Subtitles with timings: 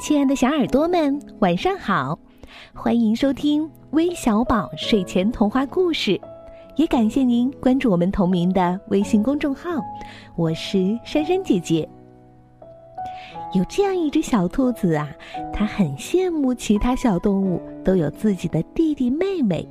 [0.00, 2.18] 亲爱的小耳朵们，晚上好！
[2.74, 6.18] 欢迎收听微小宝睡前童话故事，
[6.76, 9.72] 也感谢您关注我们同名的微信公众号。
[10.36, 11.86] 我是珊珊姐姐。
[13.52, 15.06] 有这样一只小兔子啊，
[15.52, 19.68] 它很羡慕其他小动物都有自己的弟弟妹妹，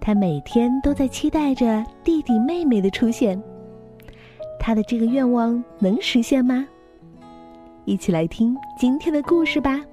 [0.00, 3.40] 它每天都在期待着弟弟妹妹的出现。
[4.58, 6.66] 它的这个愿望能实现吗？
[7.84, 9.74] 一起来听今天的故事吧，《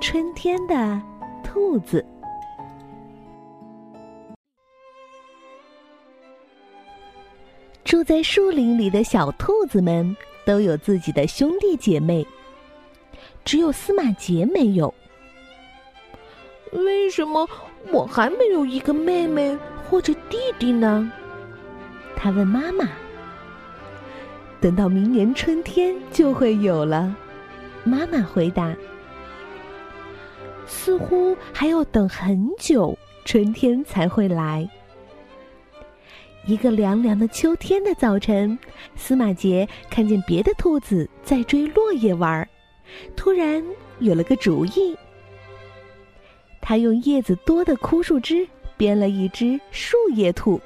[0.00, 1.00] 春天的
[1.44, 2.04] 兔子》。
[7.84, 12.26] 住在树林里的小兔子们都有自己的兄弟姐妹，
[13.44, 14.92] 只有司马杰没有。
[16.72, 17.48] 为什么
[17.92, 19.56] 我还没有一个妹妹
[19.88, 21.08] 或者弟弟呢？
[22.16, 22.88] 他问妈妈。
[24.60, 27.14] 等到明年春天就会有了，
[27.84, 28.74] 妈妈回答。
[30.66, 34.68] 似乎还要等很久，春天才会来。
[36.46, 38.58] 一个凉凉的秋天的早晨，
[38.96, 42.48] 司马杰看见别的兔子在追落叶玩儿，
[43.14, 43.62] 突然
[43.98, 44.96] 有了个主意。
[46.60, 50.60] 他用叶子多的枯树枝编了一只树叶兔。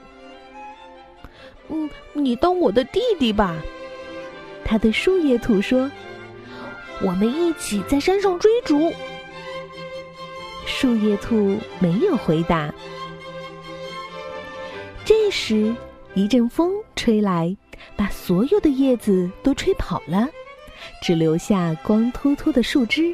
[1.69, 3.57] 嗯，你当我的弟弟吧。
[4.71, 5.91] 他对树叶兔说
[7.03, 8.93] ：“我们一起在山上追逐。”
[10.65, 12.73] 树叶兔没有回答。
[15.05, 15.75] 这时，
[16.15, 17.57] 一阵风吹来，
[17.97, 20.29] 把所有的叶子都吹跑了，
[21.03, 23.13] 只留下光秃秃的树枝。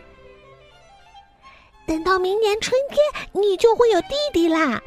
[1.87, 4.83] 等到明年春天，你就会有弟弟啦。”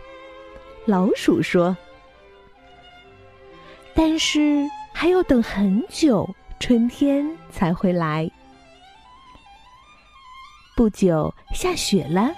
[0.85, 1.75] 老鼠说。
[3.95, 6.29] “但是还要等很久。”
[6.59, 8.29] 春天才会来。
[10.75, 12.31] 不久下雪了，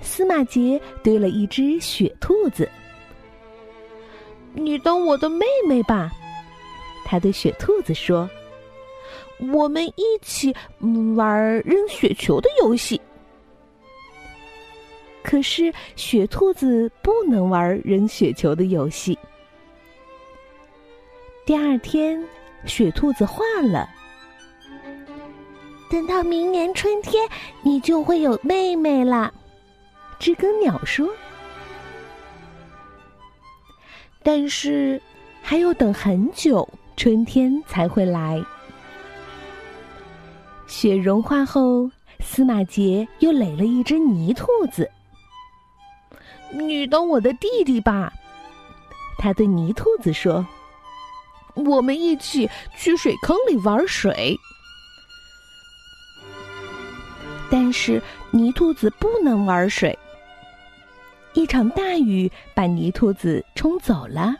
[0.00, 2.68] 司马杰堆了一只雪兔子。
[4.52, 6.10] 你当我的妹妹吧，
[7.04, 8.28] 他对雪兔子说
[9.52, 10.54] ：“我们一起
[11.16, 13.00] 玩扔雪球的游戏。”
[15.24, 19.18] 可是雪兔子不能玩扔雪球的游戏。
[21.46, 22.22] 第二天。
[22.66, 23.88] 雪兔子化了。
[25.90, 27.28] 等到明年春天，
[27.62, 29.32] 你就会有妹妹了。
[30.18, 31.08] 知更鸟说
[34.22, 35.00] ：“但是
[35.42, 38.42] 还要等很久，春天才会来。”
[40.66, 44.90] 雪融化后，司马杰又垒了一只泥兔子。
[46.50, 48.12] 你当我的弟弟吧，
[49.18, 50.44] 他对泥兔子说。
[51.54, 54.38] 我们一起去水坑里玩水，
[57.50, 59.96] 但是泥兔子不能玩水。
[61.32, 64.34] 一场大雨把泥兔子冲走了。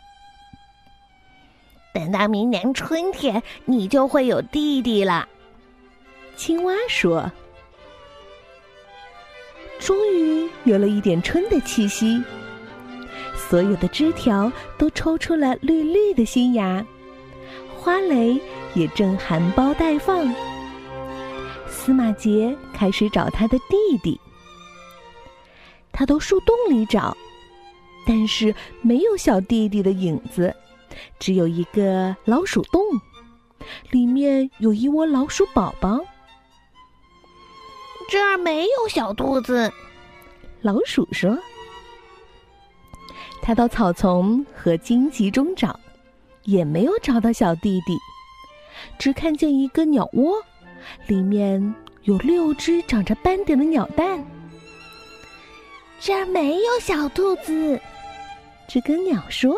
[1.93, 5.29] 等到明年春天，你就会有弟弟了。
[6.37, 7.31] 青蛙说
[9.79, 12.23] ：“终于有了一点春的气息，
[13.37, 16.85] 所有的枝条都抽出了绿绿的新芽。”
[17.85, 18.41] 花蕾
[18.73, 20.27] 也正含苞待放。
[21.69, 24.19] 司马杰开始找他的弟弟，
[25.93, 27.15] 他到树洞里找，
[28.07, 30.57] 但是没有小弟弟的影子，
[31.19, 32.81] 只有一个老鼠洞，
[33.91, 36.01] 里面有一窝老鼠宝宝。
[38.09, 39.71] 这儿没有小兔子，
[40.63, 41.39] 老鼠说。
[43.43, 45.79] 他到草丛和荆棘中找。
[46.45, 47.97] 也没有找到小弟弟，
[48.99, 50.43] 只看见一个鸟窝，
[51.07, 54.25] 里面有六只长着斑点的鸟蛋。
[56.01, 57.81] 这儿没有小兔子，
[58.69, 59.57] 知更鸟说。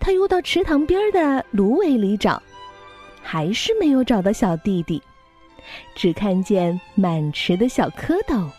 [0.00, 2.42] 他又到池塘边的芦苇里找，
[3.22, 5.00] 还是没有找到小弟弟，
[5.94, 8.50] 只看见满池的小蝌蚪。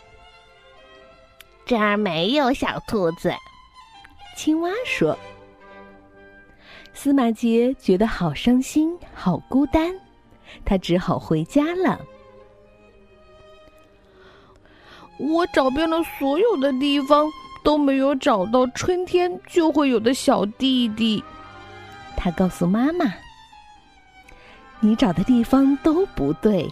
[1.66, 3.30] 这儿没有小兔子，
[4.38, 5.18] 青蛙说。
[6.94, 9.94] 司马杰觉得好伤心，好孤单，
[10.64, 12.00] 他只好回家了。
[15.18, 17.28] 我找遍了所有的地方，
[17.62, 21.22] 都没有找到春天就会有的小弟弟。
[22.16, 23.12] 他告诉妈妈
[24.80, 26.68] ：“你找的地方都不对。”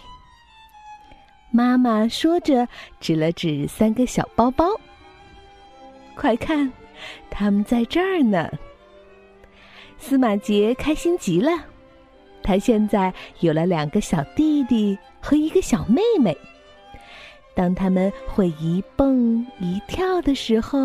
[1.51, 2.67] 妈妈说着，
[2.99, 4.65] 指了指三个小包包
[6.15, 6.71] ：“快看，
[7.29, 8.49] 他们在这儿呢。”
[10.05, 11.49] 司马杰开心极了，
[12.43, 16.37] 他现在有了两个小弟弟和一个小妹妹。
[17.55, 20.77] 当他们会一蹦一跳的时候，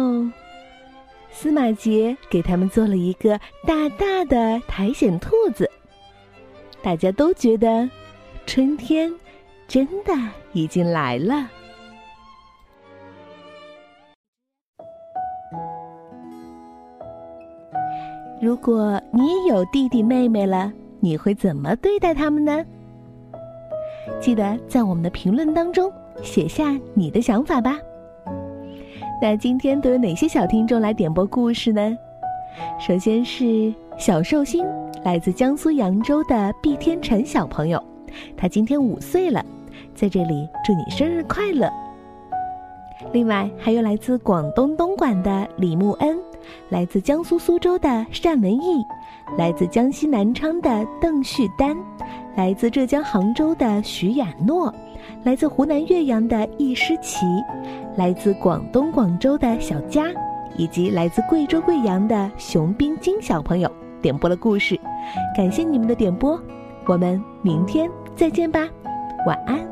[1.32, 3.36] 司马杰给他们做了一个
[3.66, 5.68] 大大的苔藓兔子。
[6.80, 7.90] 大家都觉得
[8.46, 9.12] 春天
[9.66, 10.14] 真的
[10.52, 11.50] 已经来了。
[18.48, 22.64] 如果你也有弟弟妹妹了，你会怎么对待他们呢？
[24.18, 25.92] 记得在我们的评论当中
[26.22, 27.78] 写下你的想法吧。
[29.20, 31.94] 那今天都有哪些小听众来点播故事呢？
[32.80, 34.64] 首先是小寿星，
[35.04, 37.78] 来自江苏扬州的毕天成小朋友，
[38.34, 39.44] 他今天五岁了，
[39.94, 41.70] 在这里祝你生日快乐。
[43.12, 46.18] 另外还有来自广东东莞的李慕恩。
[46.68, 48.84] 来自江苏苏州的单文义，
[49.36, 51.76] 来自江西南昌的邓旭丹，
[52.36, 54.72] 来自浙江杭州的徐雅诺，
[55.24, 57.26] 来自湖南岳阳的易诗琪，
[57.96, 60.04] 来自广东广州的小佳，
[60.56, 64.78] 以及来自贵州贵阳的熊冰晶小朋友点播了故事，
[65.36, 66.40] 感谢你们的点播，
[66.86, 68.66] 我们明天再见吧，
[69.26, 69.67] 晚安。